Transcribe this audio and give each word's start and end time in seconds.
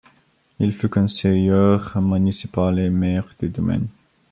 Il 0.59 0.73
fut 0.73 0.89
conseilleur 0.89 1.95
municipal 2.01 2.79
et 2.79 2.89
maire 2.89 3.35
de 3.39 3.45
Domène. 3.49 3.85